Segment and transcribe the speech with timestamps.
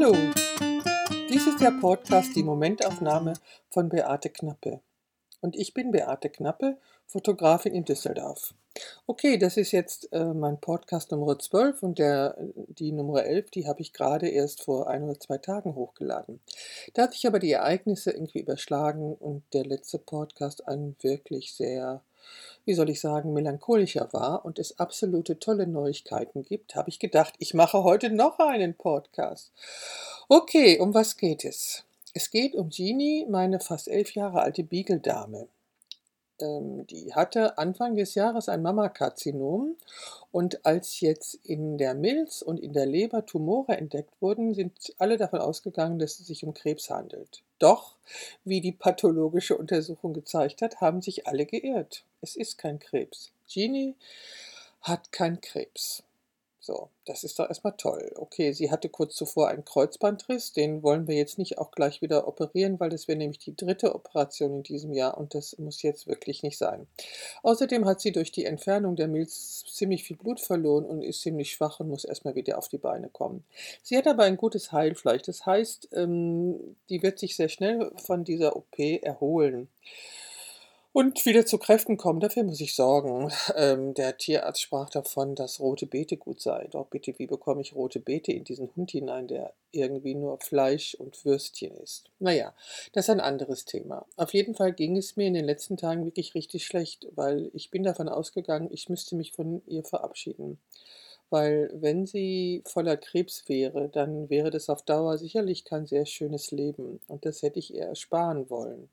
[0.00, 0.14] Hallo,
[1.28, 3.32] dies ist der Podcast Die Momentaufnahme
[3.68, 4.80] von Beate Knappe.
[5.40, 8.54] Und ich bin Beate Knappe, Fotografin in Düsseldorf.
[9.08, 12.36] Okay, das ist jetzt äh, mein Podcast Nummer 12 und der,
[12.68, 16.38] die Nummer 11, die habe ich gerade erst vor ein oder zwei Tagen hochgeladen.
[16.94, 22.04] Da hat sich aber die Ereignisse irgendwie überschlagen und der letzte Podcast ein wirklich sehr
[22.64, 27.34] wie soll ich sagen, melancholischer war und es absolute tolle Neuigkeiten gibt, habe ich gedacht,
[27.38, 29.52] ich mache heute noch einen Podcast.
[30.28, 31.84] Okay, um was geht es?
[32.14, 35.48] Es geht um Jeannie, meine fast elf Jahre alte Beagle-Dame.
[36.40, 39.76] Ähm, die hatte Anfang des Jahres ein Mammakarzinom
[40.30, 45.16] und als jetzt in der Milz und in der Leber Tumore entdeckt wurden, sind alle
[45.16, 47.42] davon ausgegangen, dass es sich um Krebs handelt.
[47.58, 47.96] Doch,
[48.44, 52.04] wie die pathologische Untersuchung gezeigt hat, haben sich alle geirrt.
[52.20, 53.32] Es ist kein Krebs.
[53.46, 53.94] Jeannie
[54.82, 56.02] hat kein Krebs.
[56.68, 58.12] So, das ist doch erstmal toll.
[58.16, 62.28] Okay, sie hatte kurz zuvor einen Kreuzbandriss, den wollen wir jetzt nicht auch gleich wieder
[62.28, 66.06] operieren, weil das wäre nämlich die dritte Operation in diesem Jahr und das muss jetzt
[66.06, 66.86] wirklich nicht sein.
[67.42, 71.52] Außerdem hat sie durch die Entfernung der Milz ziemlich viel Blut verloren und ist ziemlich
[71.52, 73.44] schwach und muss erstmal wieder auf die Beine kommen.
[73.82, 78.24] Sie hat aber ein gutes Heilfleisch, das heißt, ähm, die wird sich sehr schnell von
[78.24, 79.68] dieser OP erholen
[80.98, 82.18] und wieder zu Kräften kommen.
[82.18, 83.30] Dafür muss ich sorgen.
[83.54, 86.66] Ähm, der Tierarzt sprach davon, dass rote Beete gut sei.
[86.72, 90.96] Doch bitte, wie bekomme ich rote Beete in diesen Hund hinein, der irgendwie nur Fleisch
[90.96, 92.10] und Würstchen isst?
[92.18, 92.52] Naja,
[92.94, 94.06] das ist ein anderes Thema.
[94.16, 97.70] Auf jeden Fall ging es mir in den letzten Tagen wirklich richtig schlecht, weil ich
[97.70, 100.58] bin davon ausgegangen, ich müsste mich von ihr verabschieden.
[101.30, 106.50] Weil wenn sie voller Krebs wäre, dann wäre das auf Dauer sicherlich kein sehr schönes
[106.50, 106.98] Leben.
[107.06, 108.88] Und das hätte ich ihr ersparen wollen.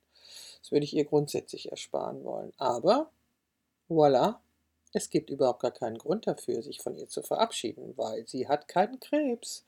[0.66, 2.52] Das würde ich ihr grundsätzlich ersparen wollen.
[2.58, 3.12] Aber,
[3.88, 4.38] voilà,
[4.94, 8.68] es gibt überhaupt gar keinen Grund dafür, sich von ihr zu verabschieden, weil sie hat
[8.68, 9.64] keinen Krebs.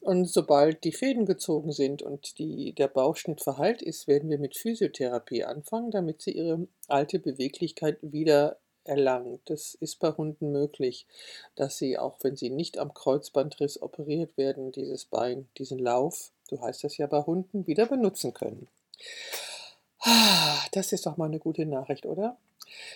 [0.00, 4.56] Und sobald die Fäden gezogen sind und die, der Bauchschnitt verheilt ist, werden wir mit
[4.56, 9.40] Physiotherapie anfangen, damit sie ihre alte Beweglichkeit wieder erlangt.
[9.46, 11.08] Das ist bei Hunden möglich,
[11.56, 16.60] dass sie, auch wenn sie nicht am Kreuzbandriss operiert werden, dieses Bein, diesen Lauf, so
[16.60, 18.68] heißt das ja bei Hunden, wieder benutzen können.
[20.72, 22.36] Das ist doch mal eine gute Nachricht, oder?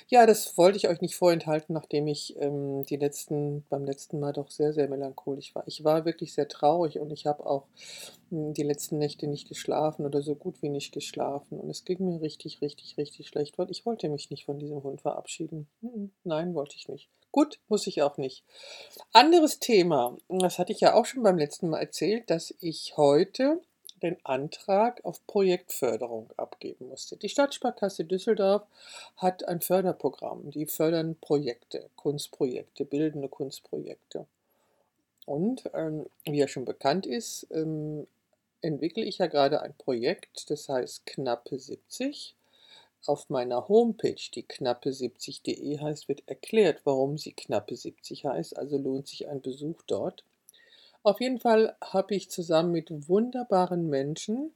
[0.08, 4.32] Ja, das wollte ich euch nicht vorenthalten, nachdem ich ähm, die letzten, beim letzten Mal
[4.32, 5.62] doch sehr, sehr melancholisch war.
[5.66, 7.66] Ich war wirklich sehr traurig und ich habe auch
[8.30, 11.60] hm, die letzten Nächte nicht geschlafen oder so gut wie nicht geschlafen.
[11.60, 14.82] Und es ging mir richtig, richtig, richtig schlecht, weil ich wollte mich nicht von diesem
[14.82, 15.68] Hund verabschieden.
[15.82, 17.08] Hm, nein, wollte ich nicht.
[17.30, 18.42] Gut, muss ich auch nicht.
[19.12, 23.60] Anderes Thema, das hatte ich ja auch schon beim letzten Mal erzählt, dass ich heute
[24.02, 27.16] den Antrag auf Projektförderung abgeben musste.
[27.16, 28.62] Die Stadtsparkasse Düsseldorf
[29.16, 30.50] hat ein Förderprogramm.
[30.50, 34.26] Die fördern Projekte, Kunstprojekte, bildende Kunstprojekte.
[35.26, 38.06] Und ähm, wie ja schon bekannt ist, ähm,
[38.62, 42.34] entwickle ich ja gerade ein Projekt, das heißt Knappe 70.
[43.06, 48.58] Auf meiner Homepage, die knappe70.de heißt, wird erklärt, warum sie Knappe 70 heißt.
[48.58, 50.24] Also lohnt sich ein Besuch dort.
[51.02, 54.52] Auf jeden Fall habe ich zusammen mit wunderbaren Menschen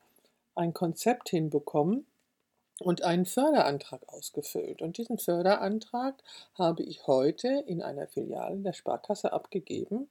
[0.54, 2.06] ein Konzept hinbekommen
[2.80, 4.82] und einen Förderantrag ausgefüllt.
[4.82, 6.14] Und diesen Förderantrag
[6.54, 10.08] habe ich heute in einer Filiale der Sparkasse abgegeben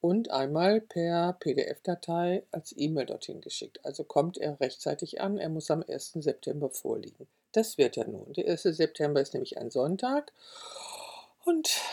[0.00, 3.84] und einmal per PDF-Datei als E-Mail dorthin geschickt.
[3.84, 5.38] Also kommt er rechtzeitig an.
[5.38, 6.12] Er muss am 1.
[6.14, 7.26] September vorliegen.
[7.52, 8.32] Das wird er nun.
[8.32, 8.62] Der 1.
[8.62, 10.32] September ist nämlich ein Sonntag.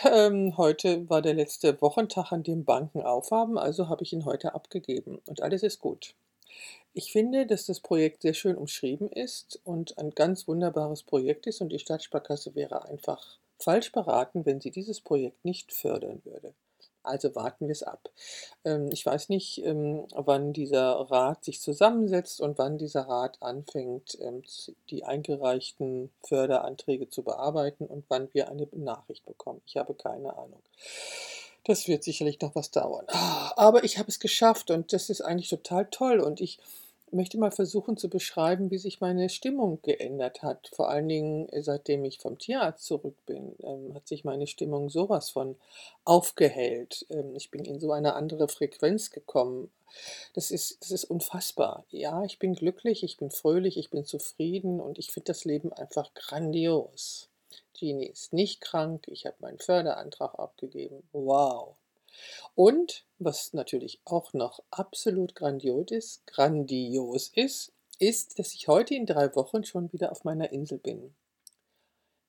[0.04, 4.54] Ähm, heute war der letzte Wochentag, an dem Banken aufhaben, also habe ich ihn heute
[4.54, 6.14] abgegeben und alles ist gut.
[6.94, 11.60] Ich finde, dass das Projekt sehr schön umschrieben ist und ein ganz wunderbares Projekt ist
[11.60, 16.54] und die Stadtsparkasse wäre einfach falsch beraten, wenn sie dieses Projekt nicht fördern würde.
[17.02, 18.10] Also warten wir es ab.
[18.64, 24.18] Ähm, ich weiß nicht, ähm, wann dieser Rat sich zusammensetzt und wann dieser Rat anfängt,
[24.20, 24.42] ähm,
[24.90, 29.62] die eingereichten Förderanträge zu bearbeiten und wann wir eine Nachricht bekommen.
[29.66, 30.62] Ich habe keine Ahnung.
[31.64, 33.06] Das wird sicherlich noch was dauern.
[33.56, 36.58] Aber ich habe es geschafft und das ist eigentlich total toll und ich
[37.12, 40.70] möchte mal versuchen zu beschreiben, wie sich meine Stimmung geändert hat.
[40.74, 44.90] Vor allen Dingen, äh, seitdem ich vom Tierarzt zurück bin, ähm, hat sich meine Stimmung
[44.90, 45.56] sowas von
[46.04, 47.06] aufgehellt.
[47.10, 49.70] Ähm, ich bin in so eine andere Frequenz gekommen.
[50.34, 51.84] Das ist, das ist unfassbar.
[51.90, 55.72] Ja, ich bin glücklich, ich bin fröhlich, ich bin zufrieden und ich finde das Leben
[55.72, 57.28] einfach grandios.
[57.78, 61.02] Genie ist nicht krank, ich habe meinen Förderantrag abgegeben.
[61.12, 61.74] Wow.
[62.54, 69.06] Und was natürlich auch noch absolut grandios ist, grandios ist, ist, dass ich heute in
[69.06, 71.14] drei Wochen schon wieder auf meiner Insel bin.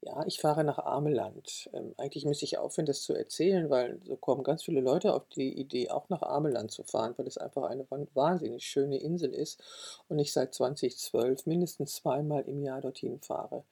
[0.04, 1.70] Ja, ich fahre nach Ameland.
[1.74, 5.28] Ähm, eigentlich müsste ich aufhören, das zu erzählen, weil so kommen ganz viele Leute auf
[5.30, 7.86] die Idee, auch nach Ameland zu fahren, weil es einfach eine
[8.16, 9.62] wahnsinnig schöne Insel ist
[10.08, 13.64] und ich seit 2012 mindestens zweimal im Jahr dorthin fahre.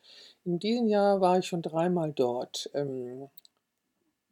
[0.45, 2.69] In diesem Jahr war ich schon dreimal dort.
[2.75, 3.29] Ähm,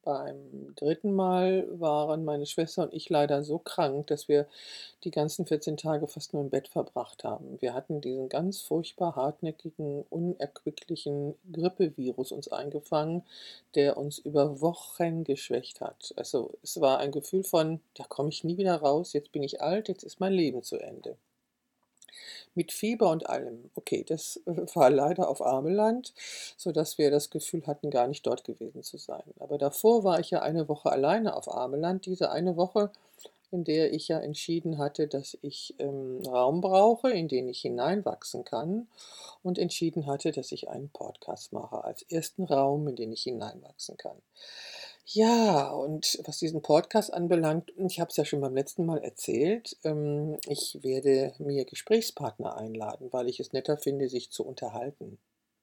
[0.07, 4.48] beim dritten Mal waren meine Schwester und ich leider so krank, dass wir
[5.04, 7.62] die ganzen 14 Tage fast nur im Bett verbracht haben.
[7.62, 13.24] Wir hatten diesen ganz furchtbar hartnäckigen, unerquicklichen Grippevirus uns eingefangen,
[13.75, 16.13] der uns über Wochen geschwächt hat.
[16.15, 19.62] Also es war ein Gefühl von, da komme ich nie wieder raus, jetzt bin ich
[19.62, 21.18] alt, jetzt ist mein Leben zu Ende.
[22.57, 23.69] Mit Fieber und allem.
[23.75, 26.12] Okay, das äh, war leider auf Ameland,
[26.57, 29.21] sodass wir das Gefühl hatten, gar nicht dort gewesen zu sein.
[29.38, 32.07] Aber davor war ich ja eine Woche alleine auf Ameland.
[32.07, 32.89] Diese eine Woche,
[33.51, 38.44] in der ich ja entschieden hatte, dass ich ähm, Raum brauche, in den ich hineinwachsen
[38.44, 38.88] kann
[39.44, 43.98] und entschieden hatte, dass ich einen Podcast mache als ersten Raum, in den ich hineinwachsen
[43.98, 44.18] kann.
[45.09, 49.77] Ja, und was diesen Podcast anbelangt, ich habe es ja schon beim letzten Mal erzählt,
[49.86, 55.18] ähm, ich werde mir Gesprächspartner einladen, weil ich es netter finde, sich zu unterhalten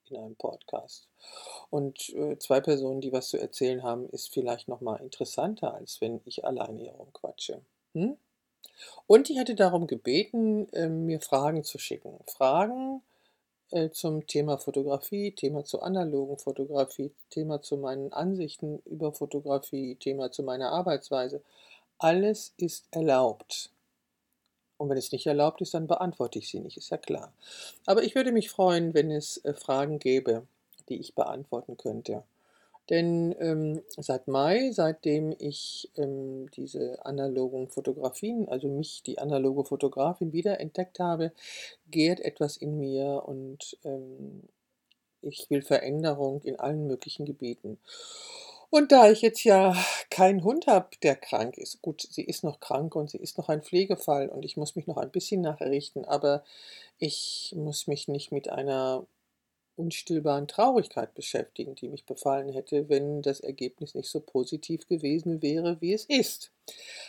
[0.09, 1.09] in einem Podcast.
[1.69, 6.01] Und äh, zwei Personen, die was zu erzählen haben, ist vielleicht noch mal interessanter, als
[6.01, 7.61] wenn ich alleine hier rumquatsche.
[7.93, 8.17] Hm?
[9.07, 12.19] Und ich hatte darum gebeten, ähm, mir Fragen zu schicken.
[12.27, 13.03] Fragen,
[13.71, 20.31] äh, zum Thema Fotografie, Thema zur analogen Fotografie, Thema zu meinen Ansichten über Fotografie, Thema
[20.31, 21.43] zu meiner Arbeitsweise.
[21.99, 23.71] Alles ist erlaubt.
[24.77, 27.33] Und wenn es nicht erlaubt ist, dann beantworte ich sie nicht, ist ja klar.
[27.87, 30.47] Aber ich würde mich freuen, wenn es äh, Fragen gäbe,
[30.89, 32.25] die ich beantworten könnte.
[32.91, 40.33] Denn ähm, seit Mai, seitdem ich ähm, diese analogen Fotografien, also mich, die analoge Fotografin,
[40.33, 41.33] wieder entdeckt habe,
[41.91, 44.43] gärt etwas in mir und ähm,
[45.23, 47.79] ich will Veränderung in allen möglichen Gebieten.
[48.69, 49.75] Und da ich jetzt ja
[50.11, 53.49] keinen Hund habe, der krank ist, gut, sie ist noch krank und sie ist noch
[53.49, 56.43] ein Pflegefall und ich muss mich noch ein bisschen nachrichten, aber
[56.99, 59.07] ich muss mich nicht mit einer
[59.77, 65.81] unstillbaren Traurigkeit beschäftigen, die mich befallen hätte, wenn das Ergebnis nicht so positiv gewesen wäre,
[65.81, 66.51] wie es ist.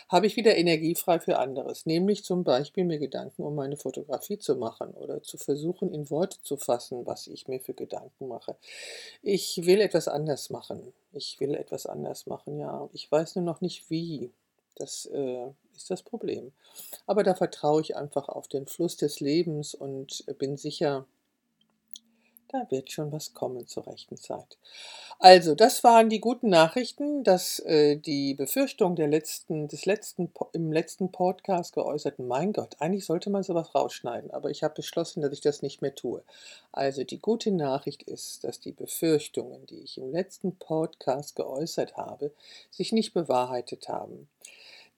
[0.08, 4.38] Habe ich wieder Energie frei für anderes, nämlich zum Beispiel mir Gedanken um meine Fotografie
[4.38, 8.56] zu machen oder zu versuchen, in Worte zu fassen, was ich mir für Gedanken mache.
[9.22, 10.92] Ich will etwas anders machen.
[11.12, 12.88] Ich will etwas anders machen, ja.
[12.92, 14.30] Ich weiß nur noch nicht wie.
[14.76, 16.52] Das äh, ist das Problem.
[17.06, 21.06] Aber da vertraue ich einfach auf den Fluss des Lebens und bin sicher,
[22.48, 24.56] da wird schon was kommen zur rechten Zeit.
[25.18, 30.72] Also, das waren die guten Nachrichten, dass äh, die Befürchtung der letzten, des letzten, im
[30.72, 35.32] letzten Podcast geäußerten, mein Gott, eigentlich sollte man sowas rausschneiden, aber ich habe beschlossen, dass
[35.32, 36.22] ich das nicht mehr tue.
[36.72, 42.30] Also, die gute Nachricht ist, dass die Befürchtungen, die ich im letzten Podcast geäußert habe,
[42.70, 44.28] sich nicht bewahrheitet haben.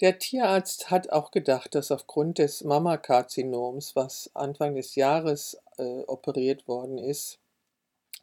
[0.00, 6.66] Der Tierarzt hat auch gedacht, dass aufgrund des Mammakarzinoms, was Anfang des Jahres äh, operiert
[6.66, 7.38] worden ist,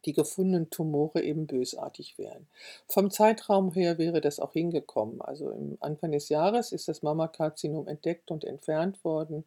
[0.05, 2.47] die gefundenen Tumore eben bösartig wären.
[2.87, 5.21] Vom Zeitraum her wäre das auch hingekommen.
[5.21, 9.43] Also im Anfang des Jahres ist das Mammakarzinom entdeckt und entfernt worden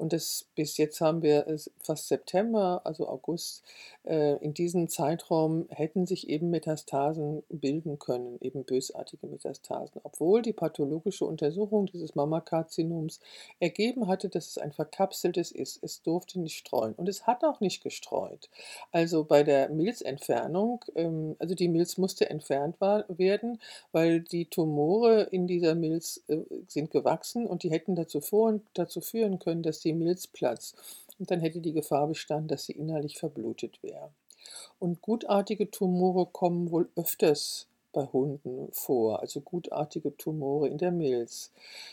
[0.00, 1.44] und das, bis jetzt haben wir
[1.78, 3.62] fast September, also August.
[4.04, 10.54] Äh, in diesem Zeitraum hätten sich eben Metastasen bilden können, eben bösartige Metastasen, obwohl die
[10.54, 13.20] pathologische Untersuchung dieses Mammakarzinoms
[13.58, 15.84] ergeben hatte, dass es ein verkapseltes ist.
[15.84, 18.48] Es durfte nicht streuen und es hat auch nicht gestreut.
[18.92, 23.60] Also bei der Milzentfernung, ähm, also die Milz musste entfernt werden,
[23.92, 29.00] weil die Tumore in dieser Milz äh, sind gewachsen und die hätten dazu, vor, dazu
[29.00, 30.74] führen können, dass die Milz Platz
[31.18, 34.10] und dann hätte die Gefahr bestanden, dass sie innerlich verblutet wäre.
[34.78, 41.50] Und gutartige Tumore kommen wohl öfters bei Hunden vor, also gutartige Tumore in der Milz.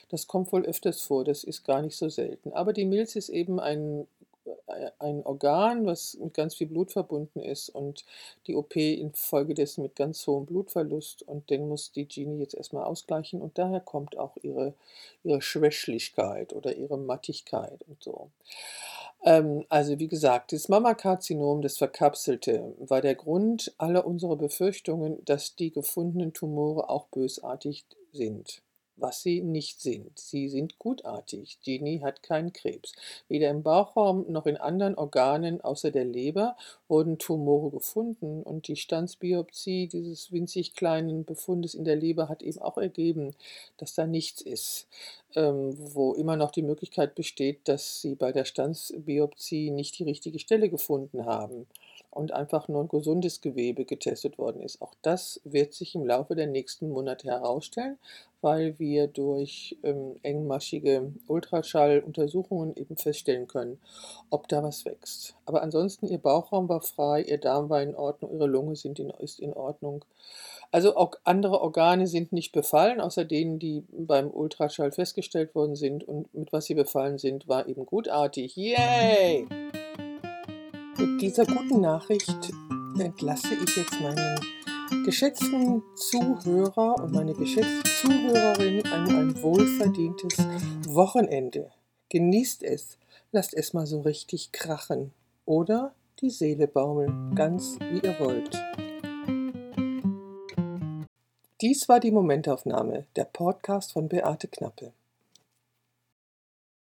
[0.09, 2.53] Das kommt wohl öfters vor, das ist gar nicht so selten.
[2.53, 4.05] Aber die Milz ist eben ein
[4.99, 8.05] ein Organ, was mit ganz viel Blut verbunden ist und
[8.47, 13.41] die OP infolgedessen mit ganz hohem Blutverlust und den muss die Genie jetzt erstmal ausgleichen
[13.41, 14.73] und daher kommt auch ihre,
[15.23, 18.29] ihre Schwächlichkeit oder ihre Mattigkeit und so.
[19.23, 25.55] Ähm, also wie gesagt, das Mammakarzinom, das Verkapselte, war der Grund aller unserer Befürchtungen, dass
[25.55, 28.61] die gefundenen Tumore auch bösartig sind
[28.97, 30.17] was sie nicht sind.
[30.19, 31.59] Sie sind gutartig.
[31.63, 32.93] Genie hat keinen Krebs.
[33.29, 38.75] Weder im Bauchraum noch in anderen Organen außer der Leber wurden Tumore gefunden und die
[38.75, 43.35] Stanzbiopsie dieses winzig kleinen Befundes in der Leber hat eben auch ergeben,
[43.77, 44.87] dass da nichts ist,
[45.35, 50.39] ähm, wo immer noch die Möglichkeit besteht, dass sie bei der Stanzbiopsie nicht die richtige
[50.39, 51.67] Stelle gefunden haben
[52.17, 54.81] und einfach nur ein gesundes Gewebe getestet worden ist.
[54.81, 57.99] Auch das wird sich im Laufe der nächsten Monate herausstellen,
[58.41, 63.79] weil wir durch ähm, engmaschige Ultraschalluntersuchungen eben feststellen können,
[64.31, 65.35] ob da was wächst.
[65.45, 69.11] Aber ansonsten, Ihr Bauchraum war frei, Ihr Darm war in Ordnung, Ihre Lunge sind in,
[69.11, 70.03] ist in Ordnung.
[70.71, 76.03] Also auch andere Organe sind nicht befallen, außer denen, die beim Ultraschall festgestellt worden sind.
[76.03, 78.55] Und mit was sie befallen sind, war eben gutartig.
[78.55, 79.47] Yay!
[80.97, 82.51] Mit dieser guten Nachricht
[82.97, 84.39] entlasse ich jetzt meinen
[85.05, 90.37] geschätzten Zuhörer und meine geschätzte Zuhörerin an ein wohlverdientes
[90.87, 91.71] Wochenende.
[92.09, 92.97] Genießt es,
[93.31, 95.11] lasst es mal so richtig krachen
[95.45, 98.59] oder die Seele baumeln, ganz wie ihr wollt.
[101.61, 104.93] Dies war die Momentaufnahme, der Podcast von Beate Knappe.